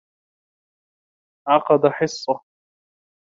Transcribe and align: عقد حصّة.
عقد 1.47 1.87
حصّة. 1.87 2.41